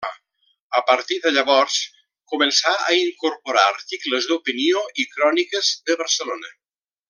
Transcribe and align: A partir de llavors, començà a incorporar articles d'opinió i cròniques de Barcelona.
A 0.77 0.79
partir 0.85 1.17
de 1.25 1.31
llavors, 1.33 1.75
començà 2.33 2.73
a 2.87 2.95
incorporar 3.01 3.67
articles 3.75 4.29
d'opinió 4.33 4.83
i 5.05 5.07
cròniques 5.15 5.71
de 5.91 6.01
Barcelona. 6.05 6.53